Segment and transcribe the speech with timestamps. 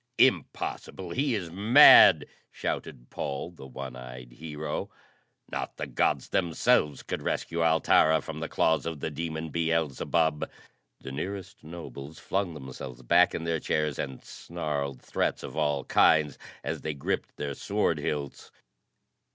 [0.17, 1.11] "Impossible!
[1.11, 4.89] He is mad!" shouted Paul, the one eyed Hero.
[5.51, 10.49] "Not the Gods themselves could rescue Altara from the claws of the demon Beelzebub!"
[11.01, 16.39] The nearest nobles flung themselves back in their chairs and snarled threats of all kinds
[16.63, 18.49] as they gripped their sword hilts.